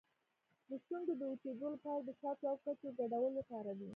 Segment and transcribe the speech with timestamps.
[0.69, 3.89] د شونډو د وچیدو لپاره د شاتو او کوچو ګډول وکاروئ